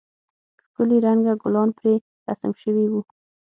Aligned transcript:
ښکلي 0.65 0.97
رنگه 1.05 1.33
گلان 1.43 1.69
پرې 1.77 1.93
رسم 2.27 2.51
سوي 2.61 2.85
وو. 2.89 3.01